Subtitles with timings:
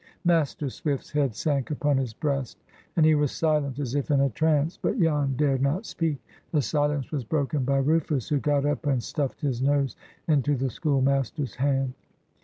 [0.25, 2.57] Master Swift's head sank upon his breast,
[2.95, 6.17] and he was silent, as if in a trance, but Jan dared not speak.
[6.51, 9.95] The silence was broken by Rufus, who got up and stuffed his nose
[10.27, 11.93] into the schoolmaster's hand.